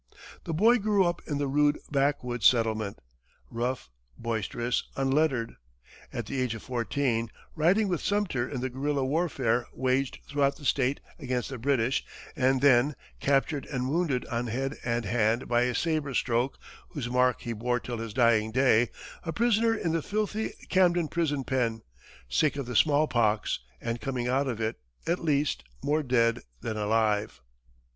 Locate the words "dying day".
18.15-18.89